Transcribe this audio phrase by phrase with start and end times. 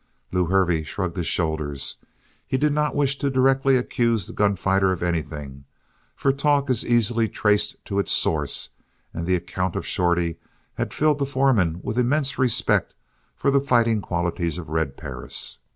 [0.31, 1.97] Lew Hervey shrugged his shoulders.
[2.47, 5.65] He did not wish to directly accuse the gun fighter of anything,
[6.15, 8.69] for talk is easily traced to its source
[9.13, 10.39] and the account of Shorty
[10.73, 12.95] had filled the foreman with immense respect
[13.35, 15.59] for the fighting qualities of Red Perris.